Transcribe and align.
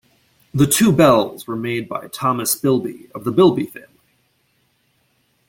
The 0.51 0.65
two 0.65 0.91
bells 0.91 1.45
were 1.45 1.55
made 1.55 1.87
by 1.87 2.07
Thomas 2.07 2.55
Bilbie 2.59 3.11
of 3.11 3.23
the 3.23 3.31
Bilbie 3.31 3.69
family. 3.69 3.99